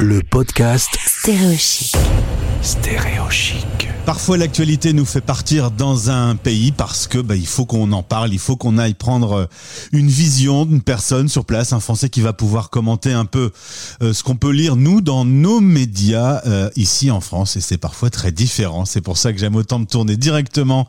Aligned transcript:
le 0.00 0.20
podcast 0.20 0.90
Stéréochic. 1.06 1.96
Stéréochic. 2.60 3.88
Parfois 4.04 4.36
l'actualité 4.36 4.92
nous 4.92 5.06
fait 5.06 5.22
partir 5.22 5.70
dans 5.70 6.10
un 6.10 6.36
pays 6.36 6.70
parce 6.70 7.06
que 7.06 7.18
bah, 7.18 7.34
il 7.34 7.46
faut 7.46 7.64
qu'on 7.64 7.90
en 7.92 8.02
parle, 8.02 8.32
il 8.32 8.38
faut 8.38 8.56
qu'on 8.56 8.76
aille 8.76 8.92
prendre 8.92 9.32
euh, 9.32 9.46
une 9.92 10.08
vision 10.08 10.66
d'une 10.66 10.82
personne 10.82 11.28
sur 11.28 11.46
place, 11.46 11.72
un 11.72 11.80
Français 11.80 12.10
qui 12.10 12.20
va 12.20 12.34
pouvoir 12.34 12.68
commenter 12.68 13.12
un 13.12 13.24
peu 13.24 13.52
euh, 14.02 14.12
ce 14.12 14.22
qu'on 14.22 14.36
peut 14.36 14.50
lire 14.50 14.76
nous 14.76 15.00
dans 15.00 15.24
nos 15.24 15.60
médias 15.60 16.42
euh, 16.46 16.68
ici 16.76 17.10
en 17.10 17.20
France 17.20 17.56
et 17.56 17.60
c'est 17.60 17.78
parfois 17.78 18.10
très 18.10 18.32
différent. 18.32 18.84
C'est 18.84 19.00
pour 19.00 19.16
ça 19.16 19.32
que 19.32 19.38
j'aime 19.38 19.56
autant 19.56 19.78
me 19.78 19.86
tourner 19.86 20.18
directement 20.18 20.86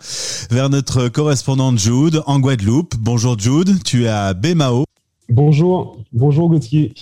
vers 0.52 0.70
notre 0.70 1.08
correspondante 1.08 1.80
Jude 1.80 2.21
en 2.26 2.39
Guadeloupe. 2.39 2.96
Bonjour 3.00 3.39
Jude, 3.39 3.82
tu 3.84 4.04
es 4.04 4.10
à 4.10 4.34
Bémao. 4.34 4.84
Bonjour, 5.30 5.98
bonjour 6.12 6.50
Gauthier. 6.50 6.94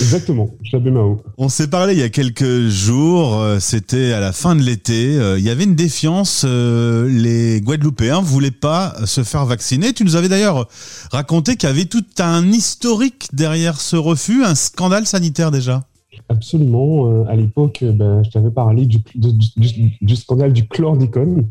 Exactement, 0.00 0.48
Bémao. 0.72 1.20
On 1.38 1.48
s'est 1.48 1.68
parlé 1.68 1.92
il 1.94 1.98
y 1.98 2.02
a 2.02 2.08
quelques 2.08 2.68
jours, 2.68 3.34
euh, 3.38 3.58
c'était 3.60 4.12
à 4.12 4.20
la 4.20 4.32
fin 4.32 4.54
de 4.56 4.62
l'été. 4.62 5.16
euh, 5.18 5.38
Il 5.38 5.44
y 5.44 5.50
avait 5.50 5.64
une 5.64 5.74
défiance, 5.74 6.44
euh, 6.46 7.08
les 7.08 7.60
Guadeloupéens 7.60 8.20
voulaient 8.20 8.50
pas 8.50 8.94
se 9.06 9.22
faire 9.24 9.44
vacciner. 9.44 9.92
Tu 9.92 10.04
nous 10.04 10.16
avais 10.16 10.28
d'ailleurs 10.28 10.68
raconté 11.10 11.56
qu'il 11.56 11.68
y 11.68 11.72
avait 11.72 11.84
tout 11.86 12.04
un 12.20 12.50
historique 12.52 13.28
derrière 13.32 13.80
ce 13.80 13.96
refus, 13.96 14.44
un 14.44 14.54
scandale 14.54 15.06
sanitaire 15.06 15.50
déjà. 15.50 15.84
Absolument. 16.28 17.24
à 17.26 17.36
l'époque, 17.36 17.82
ben, 17.84 18.22
je 18.24 18.30
t'avais 18.30 18.50
parlé 18.50 18.86
du, 18.86 18.98
de- 19.14 19.30
du- 19.56 19.92
du 20.00 20.16
scandale 20.16 20.52
du 20.52 20.66
chlordécone, 20.68 21.46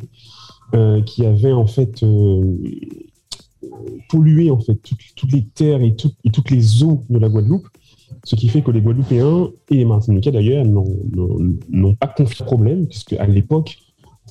euh, 0.73 1.01
qui 1.03 1.25
avait 1.25 1.51
en 1.51 1.67
fait 1.67 2.01
euh, 2.03 2.41
pollué 4.09 4.49
en 4.51 4.59
fait 4.59 4.75
toutes, 4.75 4.99
toutes 5.15 5.31
les 5.31 5.43
terres 5.45 5.81
et, 5.81 5.95
tout- 5.95 6.13
et 6.23 6.31
toutes 6.31 6.49
les 6.49 6.84
eaux 6.84 7.03
de 7.09 7.20
la 7.20 7.29
Guadeloupe, 7.29 7.67
ce 8.23 8.35
qui 8.35 8.49
fait 8.49 8.61
que 8.61 8.71
les 8.71 8.81
Guadeloupéens 8.81 9.49
et 9.70 9.75
les 9.75 9.85
Martiniquais 9.85 10.31
d'ailleurs 10.31 10.66
n'ont- 10.66 11.95
pas 11.95 12.07
confié 12.07 12.45
problème, 12.45 12.87
puisque 12.87 13.13
à 13.13 13.26
l'époque, 13.26 13.77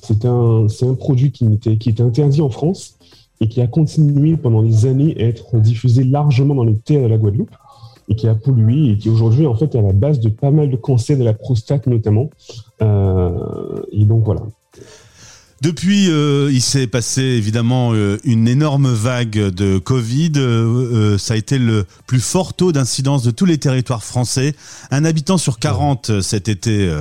c'est 0.01 0.25
un, 0.25 0.67
produit 0.97 1.31
qui 1.31 1.45
était, 1.45 1.77
qui 1.77 1.89
était 1.89 2.03
interdit 2.03 2.41
en 2.41 2.49
France 2.49 2.97
et 3.39 3.47
qui 3.47 3.61
a 3.61 3.67
continué 3.67 4.37
pendant 4.37 4.63
des 4.63 4.85
années 4.85 5.15
à 5.17 5.27
être 5.27 5.57
diffusé 5.57 6.03
largement 6.03 6.55
dans 6.55 6.63
les 6.63 6.77
terres 6.77 7.03
de 7.03 7.07
la 7.07 7.17
Guadeloupe 7.17 7.55
et 8.07 8.15
qui 8.15 8.27
a 8.27 8.35
pollué 8.35 8.91
et 8.91 8.97
qui 8.97 9.09
aujourd'hui 9.09 9.45
en 9.47 9.55
fait 9.55 9.75
est 9.75 9.79
à 9.79 9.81
la 9.81 9.93
base 9.93 10.19
de 10.19 10.29
pas 10.29 10.51
mal 10.51 10.69
de 10.69 10.75
cancers 10.75 11.17
de 11.17 11.23
la 11.23 11.33
prostate 11.33 11.87
notamment. 11.87 12.29
Euh, 12.81 13.81
et 13.91 14.05
donc 14.05 14.23
voilà. 14.23 14.41
Depuis, 15.61 16.09
euh, 16.09 16.49
il 16.51 16.61
s'est 16.61 16.87
passé 16.87 17.21
évidemment 17.21 17.93
euh, 17.93 18.17
une 18.23 18.47
énorme 18.47 18.91
vague 18.91 19.37
de 19.37 19.77
Covid. 19.77 20.31
Euh, 20.37 21.19
ça 21.19 21.35
a 21.35 21.37
été 21.37 21.59
le 21.59 21.85
plus 22.07 22.19
fort 22.19 22.55
taux 22.55 22.71
d'incidence 22.71 23.21
de 23.21 23.29
tous 23.29 23.45
les 23.45 23.59
territoires 23.59 24.03
français. 24.03 24.55
Un 24.89 25.05
habitant 25.05 25.37
sur 25.37 25.59
40 25.59 26.09
euh, 26.09 26.21
cet 26.21 26.49
été 26.49 26.91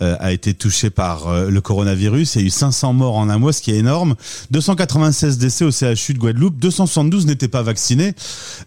a 0.00 0.32
été 0.32 0.54
touché 0.54 0.90
par 0.90 1.48
le 1.48 1.60
coronavirus. 1.60 2.36
Il 2.36 2.42
y 2.42 2.44
a 2.44 2.46
eu 2.46 2.50
500 2.50 2.92
morts 2.92 3.16
en 3.16 3.28
un 3.28 3.38
mois, 3.38 3.52
ce 3.52 3.60
qui 3.60 3.72
est 3.72 3.78
énorme. 3.78 4.14
296 4.50 5.38
décès 5.38 5.64
au 5.64 5.70
CHU 5.70 6.14
de 6.14 6.18
Guadeloupe. 6.18 6.58
272 6.58 7.26
n'étaient 7.26 7.48
pas 7.48 7.62
vaccinés. 7.62 8.14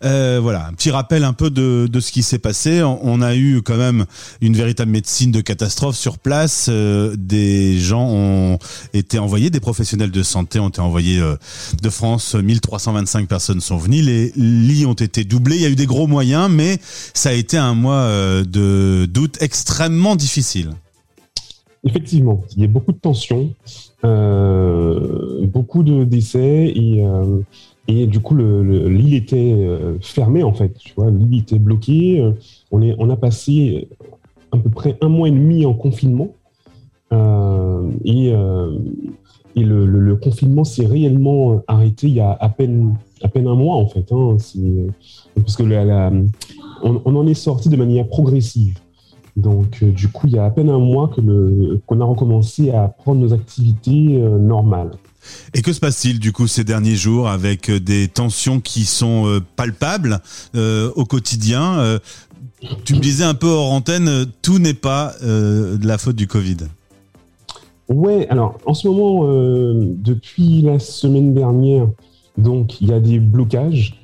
Voilà, 0.02 0.68
un 0.68 0.74
petit 0.74 0.92
rappel 0.92 1.24
un 1.24 1.34
peu 1.34 1.50
de, 1.50 2.00
ce 2.00 2.12
qui 2.12 2.24
s'est 2.24 2.40
passé. 2.40 2.82
On, 2.84 3.22
a 3.22 3.36
eu 3.36 3.62
quand 3.62 3.78
même 3.78 4.06
une 4.42 4.56
véritable 4.56 4.92
médecine 4.92 5.32
de 5.32 5.42
catastrophe 5.42 5.96
sur 5.96 6.18
place. 6.18 6.70
Des 6.70 7.80
gens 7.80 8.08
ont 8.10 8.60
été 8.94 9.20
envoyés, 9.20 9.37
des 9.38 9.60
professionnels 9.60 10.12
de 10.12 10.24
santé 10.24 10.60
ont 10.60 10.70
été 10.70 10.82
envoyés 10.82 11.20
euh, 11.20 11.36
de 11.82 11.90
France. 11.90 12.36
1325 12.36 13.28
personnes 13.28 13.62
sont 13.62 13.78
venues. 13.78 14.02
Les 14.02 14.32
lits 14.36 14.86
ont 14.86 14.94
été 14.94 15.24
doublés. 15.24 15.56
Il 15.56 15.62
y 15.62 15.66
a 15.66 15.70
eu 15.70 15.76
des 15.76 15.86
gros 15.86 16.08
moyens, 16.08 16.50
mais 16.52 16.78
ça 17.14 17.30
a 17.30 17.34
été 17.34 17.58
un 17.58 17.74
mois 17.74 18.02
euh, 18.02 18.44
de 18.44 19.06
d'août 19.06 19.38
extrêmement 19.42 20.16
difficile. 20.16 20.72
Effectivement, 21.84 22.44
il 22.56 22.64
y 22.64 22.66
a 22.66 22.68
beaucoup 22.68 22.92
de 22.92 22.98
tensions, 22.98 23.54
euh, 24.04 25.46
beaucoup 25.46 25.84
de 25.84 26.04
décès 26.04 26.74
et, 26.76 28.08
du 28.08 28.20
coup 28.20 28.36
le- 28.36 28.64
le- 28.64 28.90
l'île 28.90 29.14
était 29.14 29.56
fermée 30.02 30.44
en 30.44 30.54
fait. 30.54 30.74
L'île 30.98 31.40
était 31.40 31.60
bloquée. 31.60 32.22
On, 32.72 33.10
a 33.10 33.16
passé 33.16 33.88
à 34.52 34.58
peu 34.58 34.70
près 34.70 34.98
un 35.02 35.08
mois 35.10 35.28
et 35.30 35.32
demi 35.32 35.66
en 35.66 35.74
confinement 35.74 36.34
et, 38.06 38.32
euh, 38.34 38.78
et 39.56 39.64
le, 39.64 39.86
le- 39.86 40.16
confinement 40.16 40.64
s'est 40.64 40.86
réellement 40.86 41.64
arrêté 41.68 42.08
il 42.08 42.14
y 42.16 42.20
a 42.20 42.32
à 42.40 42.50
peine, 42.50 42.96
à 43.24 43.28
peine 43.28 43.48
un 43.48 43.56
mois 43.56 43.76
en 43.76 43.88
fait. 43.88 44.12
Hein, 44.12 44.38
parce 45.36 45.56
que 45.56 45.64
on, 46.84 47.16
en 47.16 47.28
est 47.28 47.34
sorti 47.34 47.70
de 47.70 47.76
manière 47.76 48.08
progressive. 48.08 48.78
Donc, 49.36 49.80
euh, 49.84 49.92
du 49.92 50.08
coup, 50.08 50.26
il 50.28 50.34
y 50.34 50.40
a 50.40 50.46
à 50.46 50.50
peine 50.50 50.70
un 50.70 50.80
mois 50.80 51.12
qu'on 51.86 52.02
a 52.02 52.06
recommencé 52.06 52.72
à 52.72 52.88
prendre 52.88 53.22
nos 53.22 53.34
activités 53.34 54.18
euh, 54.18 54.40
normales. 54.40 54.92
Et 55.54 55.62
que 55.62 55.74
se 55.74 55.80
passe-t-il 55.80 56.20
du 56.20 56.32
coup 56.32 56.48
ces 56.48 56.64
derniers 56.64 56.96
jours 56.96 57.28
avec 57.28 57.70
euh, 57.70 57.80
des 57.80 58.08
tensions 58.08 58.60
qui 58.60 58.86
sont 58.86 59.28
euh, 59.28 59.40
palpables 59.56 60.20
euh, 60.56 60.92
au 60.96 61.06
quotidien 61.06 61.80
Euh, 61.80 62.00
Tu 62.86 62.96
me 62.96 63.00
disais 63.00 63.24
un 63.26 63.36
peu 63.36 63.48
hors 63.48 63.72
antenne, 63.72 64.08
euh, 64.08 64.26
tout 64.42 64.58
n'est 64.58 64.74
pas 64.74 65.14
euh, 65.24 65.78
de 65.78 65.86
la 65.88 65.98
faute 66.00 66.16
du 66.16 66.28
Covid. 66.28 66.58
Ouais, 67.90 68.28
alors 68.30 68.58
en 68.66 68.74
ce 68.74 68.88
moment, 68.88 69.22
euh, 69.24 69.74
depuis 69.98 70.62
la 70.62 70.78
semaine 70.78 71.34
dernière, 71.34 71.88
donc 72.38 72.82
il 72.82 72.90
y 72.90 72.94
a 72.94 73.00
des 73.00 73.20
blocages. 73.20 74.02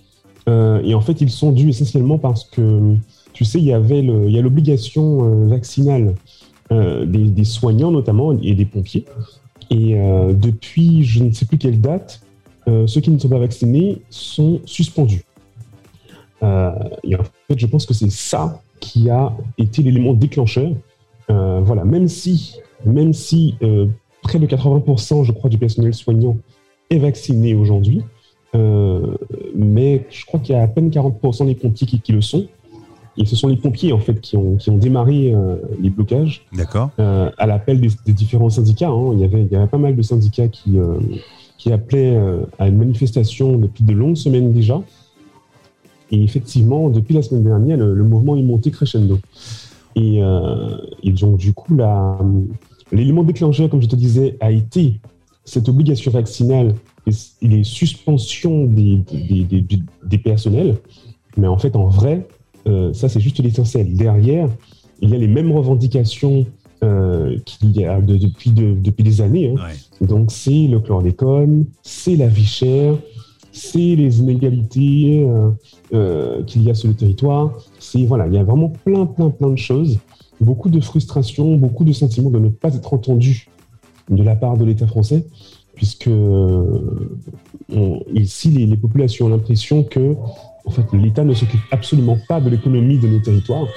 Euh, 0.48 0.82
et 0.84 0.96
en 0.96 1.02
fait, 1.02 1.20
ils 1.22 1.30
sont 1.30 1.52
dus 1.52 1.70
essentiellement 1.70 2.18
parce 2.18 2.46
que, 2.46 2.96
tu 3.34 3.44
sais, 3.44 3.60
il 3.60 3.66
y 3.66 3.74
avait 3.74 4.00
a 4.00 4.42
l'obligation 4.42 5.26
euh, 5.26 5.48
vaccinale 5.48 6.16
des, 6.72 7.44
soignants 7.44 7.92
notamment 7.92 8.32
et 8.32 8.56
des 8.56 8.66
pompiers. 8.66 9.06
Et 9.70 9.96
depuis 10.34 11.04
je 11.04 11.24
ne 11.24 11.32
sais 11.32 11.46
plus 11.46 11.60
quelle 11.60 11.80
date, 11.80 12.22
ceux 12.66 13.00
qui 13.00 13.12
ne 13.12 13.20
sont 13.20 13.30
pas 13.30 13.38
vaccinés 13.38 14.02
sont 14.10 14.60
suspendus. 14.66 15.24
Et 16.42 17.16
en 17.16 17.24
fait, 17.48 17.60
je 17.60 17.68
pense 17.68 17.86
que 17.86 17.94
c'est 17.94 18.10
ça 18.10 18.60
qui 18.80 19.12
a 19.12 19.34
été 19.60 19.84
l'élément 19.84 20.14
déclencheur. 20.14 20.72
Voilà, 21.28 21.86
même 21.86 22.08
si, 22.08 22.58
même 22.86 23.14
si 23.14 23.56
euh, 23.62 23.88
près 24.22 24.40
de 24.40 24.46
80%, 24.48 25.24
je 25.24 25.32
crois, 25.32 25.50
du 25.50 25.58
personnel 25.58 25.94
soignant 25.94 26.38
est 26.90 26.98
vacciné 27.00 27.56
aujourd'hui, 27.56 28.02
euh, 28.56 29.16
mais 29.56 30.06
je 30.10 30.26
crois 30.26 30.40
qu'il 30.40 30.56
y 30.56 30.58
a 30.58 30.62
à 30.62 30.68
peine 30.68 30.90
40% 30.90 31.46
des 31.48 31.56
pompiers 31.56 31.88
qui, 31.88 32.00
qui 32.00 32.12
le 32.12 32.22
sont. 32.22 32.46
Et 33.16 33.26
ce 33.26 33.36
sont 33.36 33.48
les 33.48 33.58
pompiers, 33.58 33.94
en 33.94 34.00
fait, 34.00 34.20
qui 34.22 34.38
ont, 34.38 34.56
qui 34.56 34.72
ont 34.72 34.78
démarré 34.78 35.34
euh, 35.36 35.58
les 35.80 35.92
blocages 35.92 36.46
D'accord 36.52 36.90
à 36.98 37.46
l'appel 37.46 37.80
des, 37.80 37.90
des 38.08 38.14
différents 38.14 38.50
syndicats. 38.50 38.90
hein. 38.90 39.12
Il, 39.14 39.20
y 39.20 39.24
avait, 39.24 39.42
il 39.44 39.52
y 39.52 39.56
avait 39.56 39.68
pas 39.68 39.78
mal 39.78 39.96
de 39.96 40.02
syndicats 40.02 40.48
qui, 40.48 40.78
qui 41.60 41.72
appelaient 41.72 42.18
à 42.58 42.68
une 42.68 42.78
manifestation 42.78 43.58
depuis 43.58 43.84
de 43.84 43.94
longues 43.94 44.16
semaines 44.16 44.52
déjà. 44.52 44.82
Et 46.12 46.24
effectivement, 46.24 46.90
depuis 46.90 47.14
la 47.16 47.22
semaine 47.22 47.44
dernière, 47.44 47.78
le, 47.78 47.94
le 47.94 48.04
mouvement 48.04 48.36
est 48.36 48.42
monté 48.44 48.72
crescendo. 48.72 49.20
Et, 49.96 50.24
euh, 50.24 50.78
et 51.04 51.12
donc, 51.12 51.38
du 51.38 51.54
coup, 51.54 51.76
la- 51.76 52.20
l'élément 52.94 53.24
déclencheur, 53.24 53.70
comme 53.70 53.82
je 53.82 53.88
te 53.88 53.96
disais, 53.96 54.38
a 54.40 54.52
été 54.52 55.00
cette 55.46 55.68
obligation 55.68 56.12
vaccinale 56.12 56.76
et, 57.08 57.12
et 57.42 57.48
les 57.50 57.64
suspensions 57.64 58.66
des, 58.66 58.98
des, 59.12 59.44
des- 59.44 59.62
des- 59.62 59.84
des 60.06 60.18
personnels. 60.18 60.78
Mais 61.38 61.48
en 61.48 61.58
fait, 61.58 61.76
en 61.76 61.88
vrai, 61.88 62.28
euh, 62.68 62.94
ça, 62.94 63.10
c'est 63.10 63.20
juste 63.20 63.40
l'essentiel. 63.40 63.94
Derrière, 63.96 64.48
il 65.02 65.10
y 65.10 65.16
a 65.16 65.18
les 65.18 65.28
mêmes 65.28 65.52
revendications 65.52 66.46
euh, 66.84 67.38
qu'il 67.46 67.72
y 67.78 67.86
a 67.86 68.00
de- 68.02 68.18
depuis, 68.18 68.52
de- 68.52 68.76
depuis 68.80 69.04
des 69.04 69.22
années. 69.22 69.50
hein. 69.50 69.56
Ouais. 70.02 70.08
Donc, 70.08 70.32
c'est 70.32 70.68
le 70.68 70.80
chlordécone, 70.80 71.66
c'est 71.82 72.16
la 72.16 72.28
vie 72.28 72.46
chère, 72.46 72.96
c'est 73.52 73.96
les 73.96 74.20
inégalités 74.20 75.26
euh, 75.28 75.50
euh, 75.94 76.44
qu'il 76.44 76.64
y 76.64 76.70
a 76.70 76.74
sur 76.74 76.88
le 76.90 76.96
territoire. 76.96 77.52
C'est 77.80 78.04
voilà, 78.06 78.28
il 78.28 78.34
y 78.34 78.38
a 78.38 78.44
vraiment 78.44 78.70
plein, 78.70 79.06
plein, 79.06 79.30
plein 79.30 79.50
de 79.50 79.58
choses. 79.58 80.00
Beaucoup 80.44 80.70
de 80.70 80.80
frustration, 80.80 81.56
beaucoup 81.58 81.84
de 81.84 81.92
sentiments 81.94 82.30
de 82.30 82.40
ne 82.40 82.50
pas 82.50 82.74
être 82.76 82.94
entendu 82.94 83.48
de 84.10 84.22
la 84.24 84.36
part 84.36 84.58
de 84.58 84.66
l'État 84.66 84.88
français, 84.88 85.26
puisque 85.76 86.08
euh, 86.08 87.10
on- 87.74 88.02
ici, 88.14 88.50
les, 88.50 88.66
les 88.66 88.78
populations 88.78 89.28
ont 89.28 89.30
l'impression 89.30 89.84
que 89.84 90.16
en 90.66 90.72
fait, 90.72 90.86
l'État 90.94 91.24
ne 91.26 91.34
s'occupe 91.34 91.60
absolument 91.72 92.18
pas 92.28 92.40
de 92.40 92.50
l'économie 92.50 92.98
de 92.98 93.08
nos 93.08 93.20
territoires. 93.20 93.68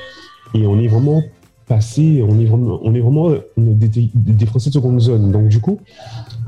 Et 0.54 0.66
on 0.66 0.78
est 0.78 0.86
vraiment 0.86 1.22
passé, 1.66 2.22
on 2.28 2.38
est 2.38 2.44
vraiment, 2.44 2.78
on 2.82 2.94
est 2.94 3.00
vraiment 3.00 3.30
des, 3.56 4.46
Français 4.46 4.70
de 4.70 4.74
seconde 4.74 5.00
zone. 5.00 5.32
Donc, 5.32 5.48
du 5.48 5.60
coup, 5.60 5.78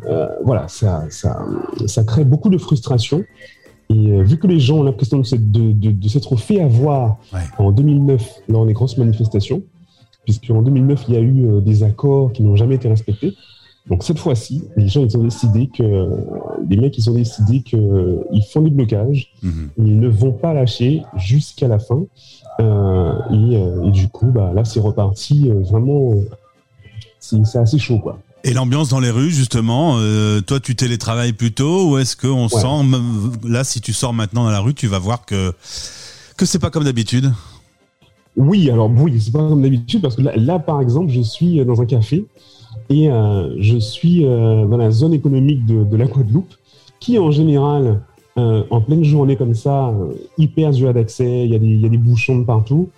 euh, 0.06 0.28
voilà, 0.44 0.68
ça, 0.68 1.04
ça, 1.10 1.44
ça 1.86 2.04
crée 2.04 2.24
beaucoup 2.24 2.50
de 2.50 2.58
frustration. 2.58 3.24
Et 3.90 4.12
euh, 4.12 4.22
vu 4.22 4.38
que 4.38 4.46
les 4.46 4.60
gens 4.60 4.76
ont 4.78 4.82
l'impression 4.84 5.18
de, 5.18 5.24
s'être- 5.24 5.50
de, 5.50 5.72
de- 5.72 5.90
de 5.90 6.08
s'être 6.08 6.36
fait 6.36 6.60
avoir 6.60 7.18
Ouais. 7.32 7.40
en 7.58 7.72
2009 7.72 8.42
lors 8.48 8.64
des 8.64 8.74
grosses 8.74 8.96
manifestations, 8.96 9.62
puisqu'en 10.28 10.60
2009, 10.62 11.04
il 11.08 11.14
y 11.14 11.16
a 11.16 11.20
eu 11.20 11.46
euh, 11.46 11.60
des 11.60 11.82
accords 11.82 12.32
qui 12.32 12.42
n'ont 12.42 12.54
jamais 12.56 12.74
été 12.74 12.86
respectés, 12.88 13.34
Donc 13.88 14.02
cette 14.04 14.18
fois-ci, 14.18 14.64
les 14.76 14.86
gens 14.88 15.02
ils 15.02 15.16
ont 15.16 15.22
décidé 15.22 15.68
que 15.68 16.10
les 16.68 16.76
mecs 16.76 16.98
ils 16.98 17.08
ont 17.08 17.14
décidé 17.14 17.62
que 17.62 18.20
ils 18.30 18.42
font 18.44 18.60
des 18.60 18.68
blocages, 18.70 19.30
Mhm. 19.42 19.70
ils 19.78 19.98
ne 19.98 20.08
vont 20.08 20.32
pas 20.32 20.52
lâcher 20.52 21.02
jusqu'à 21.16 21.68
la 21.68 21.78
fin. 21.78 22.02
Euh, 22.60 23.12
et, 23.30 23.56
euh, 23.56 23.84
et 23.86 23.90
du 23.90 24.08
coup, 24.08 24.26
bah 24.26 24.52
là 24.54 24.64
c'est 24.66 24.80
reparti 24.80 25.48
vraiment. 25.70 26.12
c'est 27.20 27.56
assez 27.58 27.78
chaud 27.78 27.98
quoi. 27.98 28.18
Et 28.44 28.52
l'ambiance 28.52 28.88
dans 28.90 29.00
les 29.00 29.10
rues, 29.10 29.30
justement, 29.30 29.96
euh, 29.98 30.40
toi, 30.42 30.60
tu 30.60 30.76
télétravailles 30.76 31.32
plutôt 31.32 31.88
ou 31.90 31.98
est-ce 31.98 32.14
qu'on 32.16 32.44
Ouais. 32.44 32.48
sent, 32.48 33.48
là, 33.48 33.64
si 33.64 33.80
tu 33.80 33.92
sors 33.92 34.12
maintenant 34.14 34.44
dans 34.44 34.50
la 34.50 34.60
rue, 34.60 34.74
tu 34.74 34.86
vas 34.86 34.98
voir 35.00 35.24
que, 35.26 35.52
que 36.36 36.46
c'est 36.46 36.60
pas 36.60 36.70
comme 36.70 36.84
d'habitude? 36.84 37.32
Oui, 38.38 38.70
alors 38.70 38.88
oui, 38.88 39.20
c'est 39.20 39.32
pas 39.32 39.40
comme 39.40 39.62
d'habitude 39.62 40.00
parce 40.00 40.14
que 40.14 40.22
là, 40.22 40.60
par 40.60 40.80
exemple, 40.80 41.10
je 41.10 41.20
suis 41.20 41.64
dans 41.64 41.82
un 41.82 41.86
café 41.86 42.24
et 42.88 43.10
euh, 43.10 43.56
je 43.58 43.78
suis 43.78 44.24
euh, 44.24 44.64
dans 44.64 44.76
la 44.76 44.92
zone 44.92 45.12
économique 45.12 45.66
de, 45.66 45.96
la 45.96 46.06
Guadeloupe, 46.06 46.54
qui 47.00 47.18
en 47.18 47.32
général, 47.32 48.00
euh, 48.38 48.62
en 48.70 48.80
pleine 48.80 49.02
journée 49.02 49.34
comme 49.34 49.54
ça, 49.54 49.88
euh, 49.88 50.14
hyper 50.38 50.70
dur 50.70 50.94
d'accès, 50.94 51.46
il 51.46 51.50
y, 51.50 51.56
a 51.56 51.58
des- 51.58 51.98
bouchons 51.98 52.38
de 52.38 52.44
partout. 52.44 52.90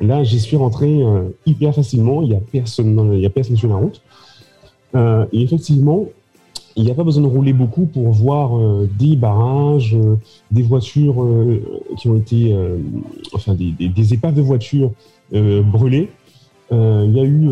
Là, 0.00 0.22
j'y 0.22 0.38
suis 0.38 0.56
rentré 0.56 1.02
euh, 1.02 1.28
hyper 1.44 1.74
facilement, 1.74 2.22
il 2.22 2.30
y 2.30 2.36
a 2.36 2.40
personne, 2.40 3.14
il 3.14 3.26
a 3.26 3.30
personne 3.30 3.56
sur 3.56 3.68
la 3.68 3.74
route. 3.74 4.00
Euh, 4.94 5.26
et 5.32 5.42
effectivement, 5.42 6.06
il 6.76 6.84
n'y 6.84 6.90
a 6.90 6.94
pas 6.94 7.04
besoin 7.04 7.22
de 7.22 7.28
rouler 7.28 7.52
beaucoup 7.52 7.86
pour 7.86 8.10
voir 8.10 8.56
euh, 8.58 8.88
des 8.98 9.16
barrages, 9.16 9.94
euh, 9.94 10.16
des 10.50 10.62
voitures 10.62 11.22
euh, 11.22 11.62
qui 11.98 12.08
ont 12.08 12.16
été, 12.16 12.54
enfin 13.32 13.54
des, 13.54 13.70
des- 13.72 13.88
des 13.88 14.14
épaves 14.14 14.34
de 14.34 14.42
voitures 14.42 14.90
brûlées. 15.32 16.10
Il 16.72 17.12
y 17.14 17.20
a 17.20 17.24
eu, 17.24 17.48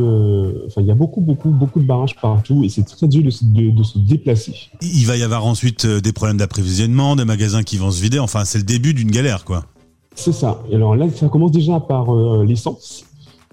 enfin 0.67 0.81
il 0.81 0.87
y 0.87 0.91
a 0.91 0.95
beaucoup, 0.97 1.21
beaucoup, 1.21 1.51
beaucoup 1.51 1.79
de 1.79 1.85
barrages 1.85 2.17
partout 2.21 2.65
et 2.65 2.69
c'est 2.69 2.83
très 2.83 3.07
dur 3.07 3.23
de, 3.23 3.31
se- 3.31 3.45
de- 3.45 3.71
de 3.71 3.83
se 3.85 3.99
déplacer. 3.99 4.55
Il 4.81 5.07
va 5.07 5.17
y 5.17 5.23
avoir 5.23 5.47
ensuite 5.47 5.87
des 5.87 6.13
problèmes 6.13 6.39
d'approvisionnement, 6.39 7.15
des 7.15 7.25
magasins 7.25 7.63
qui 7.63 7.77
vont 7.77 7.91
se 7.93 8.03
vider. 8.03 8.19
Enfin, 8.19 8.45
c'est 8.45 8.59
le 8.59 8.65
début 8.65 8.95
d'une 8.95 9.11
galère, 9.13 9.45
quoi. 9.45 9.65
C'est 10.17 10.33
ça. 10.33 10.63
Et 10.71 10.75
alors 10.75 10.97
là, 10.97 11.07
ça 11.11 11.29
commence 11.29 11.53
déjà 11.53 11.79
par 11.79 12.13
l'essence. 12.45 13.05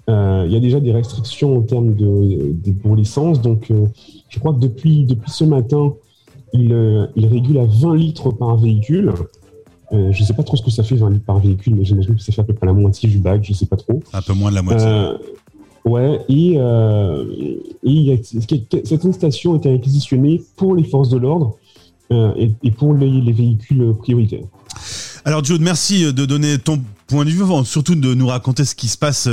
Euh, 0.08 0.44
Il 0.46 0.52
y 0.52 0.56
a 0.56 0.60
déjà 0.60 0.80
des 0.80 0.92
restrictions 0.92 1.58
en 1.58 1.62
termes 1.62 1.94
de, 1.94 2.52
de- 2.64 2.72
pour 2.72 2.96
l'essence. 2.96 3.40
Donc, 3.40 3.70
euh, 3.70 3.86
je 4.28 4.38
crois 4.38 4.52
que 4.54 4.58
depuis, 4.58 5.04
depuis 5.04 5.30
ce 5.30 5.44
matin, 5.44 5.92
il, 6.52 6.72
euh, 6.72 7.06
il 7.16 7.26
régule 7.26 7.58
à 7.58 7.64
20 7.66 7.94
litres 7.96 8.30
par 8.30 8.56
véhicule. 8.56 9.12
Euh, 9.92 10.12
je 10.12 10.20
ne 10.20 10.26
sais 10.26 10.34
pas 10.34 10.42
trop 10.42 10.56
ce 10.56 10.62
que 10.62 10.70
ça 10.70 10.82
fait 10.82 10.94
20 10.96 11.10
litres 11.10 11.24
par 11.24 11.38
véhicule, 11.38 11.74
mais 11.74 11.84
j'imagine 11.84 12.14
que 12.16 12.22
ça 12.22 12.32
fait 12.32 12.40
à 12.40 12.44
peu 12.44 12.54
près 12.54 12.66
la 12.66 12.72
moitié 12.72 13.08
du 13.08 13.18
bac, 13.18 13.42
je 13.44 13.52
ne 13.52 13.56
sais 13.56 13.66
pas 13.66 13.76
trop. 13.76 14.00
Un 14.12 14.22
peu 14.22 14.32
moins 14.32 14.50
de 14.50 14.56
la 14.56 14.62
moitié. 14.62 14.86
Euh, 14.86 15.16
ouais, 15.84 16.20
et, 16.28 16.54
euh, 16.58 17.24
et 17.84 18.12
a, 18.12 18.16
certaines 18.84 19.12
stations 19.12 19.52
ont 19.52 19.56
été 19.56 19.68
réquisitionnées 19.70 20.42
pour 20.56 20.74
les 20.76 20.84
forces 20.84 21.08
de 21.10 21.18
l'ordre 21.18 21.56
et, 22.10 22.50
et 22.64 22.70
pour 22.72 22.94
les, 22.94 23.08
les 23.20 23.32
véhicules 23.32 23.94
prioritaires. 23.98 24.42
Alors, 25.24 25.44
Jude, 25.44 25.60
merci 25.60 26.12
de 26.12 26.24
donner 26.24 26.58
ton 26.58 26.80
point 27.06 27.24
de 27.24 27.30
vue, 27.30 27.44
surtout 27.64 27.94
de 27.94 28.14
nous 28.14 28.26
raconter 28.26 28.64
ce 28.64 28.74
qui 28.74 28.88
se 28.88 28.98
passe 28.98 29.28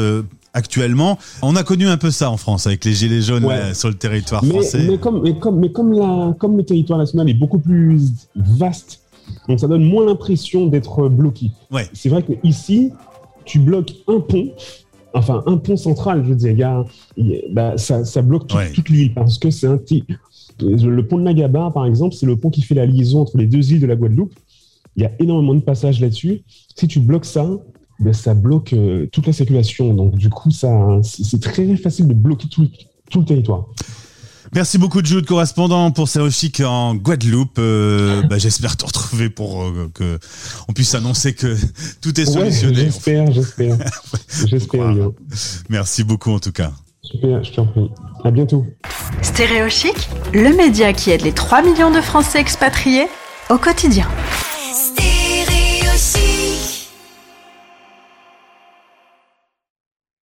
actuellement. 0.57 1.17
On 1.41 1.55
a 1.55 1.63
connu 1.63 1.87
un 1.87 1.97
peu 1.97 2.11
ça 2.11 2.29
en 2.31 2.37
France 2.37 2.67
avec 2.67 2.83
les 2.83 2.93
gilets 2.93 3.21
jaunes 3.21 3.45
Ouais. 3.45 3.53
euh, 3.55 3.73
sur 3.73 3.87
le 3.89 3.95
territoire 3.95 4.43
Mais, 4.43 4.49
français. 4.51 4.85
mais 4.87 4.97
comme, 4.97 5.21
mais 5.21 5.37
comme, 5.37 5.59
mais 5.59 5.71
comme, 5.71 5.93
la, 5.93 6.35
comme 6.39 6.57
le 6.57 6.63
territoire 6.63 6.99
national 6.99 7.29
est 7.29 7.33
beaucoup 7.33 7.59
plus 7.59 8.01
vaste, 8.35 9.01
donc 9.47 9.59
ça 9.59 9.67
donne 9.67 9.83
moins 9.83 10.05
l'impression 10.05 10.67
d'être 10.67 11.07
bloqué. 11.09 11.51
Ouais. 11.71 11.87
C'est 11.93 12.09
vrai 12.09 12.23
que 12.23 12.33
ici, 12.43 12.91
tu 13.45 13.59
bloques 13.59 13.93
un 14.07 14.19
pont, 14.19 14.49
enfin 15.13 15.43
un 15.45 15.57
pont 15.57 15.77
central, 15.77 16.23
je 16.25 16.29
veux 16.29 16.35
dire, 16.35 16.51
y 16.51 16.63
a, 16.63 16.83
il 17.17 17.27
y 17.27 17.35
a- 17.37 17.41
bah, 17.51 17.77
ça, 17.77 18.03
ça 18.03 18.21
bloque 18.21 18.47
toute, 18.47 18.57
Ouais. 18.59 18.71
toute 18.73 18.89
l'île 18.89 19.13
parce 19.13 19.37
que 19.37 19.49
c'est 19.51 19.67
un 19.67 19.79
Le 20.59 21.01
pont 21.07 21.17
de 21.19 21.23
Nagaba, 21.23 21.69
par 21.71 21.85
exemple, 21.85 22.15
c'est 22.15 22.25
le 22.25 22.35
pont 22.35 22.49
qui 22.49 22.63
fait 22.63 22.73
la 22.75 22.85
liaison 22.87 23.21
entre 23.21 23.37
les 23.37 23.45
deux 23.45 23.71
îles 23.73 23.79
de 23.79 23.85
la 23.85 23.95
Guadeloupe. 23.95 24.33
Il 24.95 25.03
y 25.03 25.05
a 25.05 25.11
énormément 25.19 25.53
de 25.53 25.59
passages 25.59 26.01
là-dessus. 26.01 26.41
Si 26.75 26.87
tu 26.87 26.99
bloques 26.99 27.25
ça, 27.25 27.47
ben, 27.99 28.13
ça 28.13 28.33
bloque 28.33 28.73
euh, 28.73 29.07
toute 29.11 29.27
la 29.27 29.33
circulation. 29.33 29.93
Donc, 29.93 30.15
du 30.15 30.29
coup, 30.29 30.51
ça, 30.51 30.69
c'est 31.03 31.41
très 31.41 31.75
facile 31.77 32.07
de 32.07 32.13
bloquer 32.13 32.47
tout, 32.47 32.67
tout 33.09 33.19
le 33.19 33.25
territoire. 33.25 33.65
Merci 34.53 34.77
beaucoup, 34.77 35.03
Jude, 35.03 35.25
correspondant 35.25 35.91
pour 35.91 36.07
Serre 36.07 36.31
Chic 36.31 36.61
en 36.61 36.95
Guadeloupe. 36.95 37.57
Euh, 37.59 38.21
bah, 38.29 38.37
J'espère 38.37 38.77
te 38.77 38.85
retrouver 38.85 39.29
pour 39.29 39.63
euh, 39.63 39.91
que 39.93 40.19
on 40.67 40.73
puisse 40.73 40.95
annoncer 40.95 41.33
que 41.33 41.57
tout 42.01 42.19
est 42.19 42.27
Ouais, 42.29 42.51
solutionné. 42.51 42.85
j'espère, 42.85 43.31
j'espère. 43.31 43.77
j'espère. 44.45 44.93
Merci 45.69 46.03
beaucoup, 46.03 46.31
en 46.31 46.39
tout 46.39 46.51
cas. 46.51 46.71
Super, 47.01 47.43
je 47.43 47.51
t'en 47.53 47.65
prie. 47.65 47.89
À 48.23 48.31
bientôt. 48.31 48.65
Stéréochic, 49.21 50.09
le 50.33 50.55
média 50.55 50.93
qui 50.93 51.11
aide 51.11 51.21
les 51.21 51.31
3 51.31 51.61
millions 51.61 51.91
de 51.91 52.01
Français 52.01 52.39
expatriés 52.39 53.07
au 53.49 53.57
quotidien. 53.57 54.07